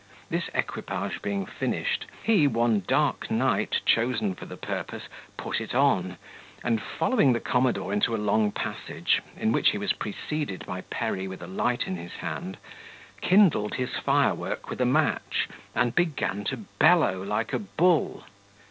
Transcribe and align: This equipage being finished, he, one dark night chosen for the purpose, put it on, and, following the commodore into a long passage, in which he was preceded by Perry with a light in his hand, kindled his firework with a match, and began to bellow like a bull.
This 0.31 0.49
equipage 0.55 1.21
being 1.21 1.45
finished, 1.45 2.07
he, 2.23 2.47
one 2.47 2.81
dark 2.87 3.29
night 3.29 3.81
chosen 3.85 4.33
for 4.33 4.45
the 4.47 4.57
purpose, 4.57 5.03
put 5.37 5.61
it 5.61 5.75
on, 5.75 6.17
and, 6.63 6.81
following 6.81 7.33
the 7.33 7.39
commodore 7.39 7.93
into 7.93 8.15
a 8.15 8.17
long 8.17 8.51
passage, 8.51 9.21
in 9.37 9.51
which 9.51 9.69
he 9.69 9.77
was 9.77 9.93
preceded 9.93 10.65
by 10.65 10.81
Perry 10.89 11.27
with 11.27 11.43
a 11.43 11.47
light 11.47 11.85
in 11.85 11.97
his 11.97 12.13
hand, 12.13 12.57
kindled 13.21 13.75
his 13.75 13.91
firework 13.95 14.71
with 14.71 14.81
a 14.81 14.87
match, 14.87 15.47
and 15.75 15.93
began 15.93 16.45
to 16.45 16.65
bellow 16.79 17.21
like 17.23 17.53
a 17.53 17.59
bull. 17.59 18.23